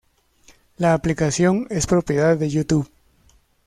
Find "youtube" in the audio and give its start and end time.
2.49-2.89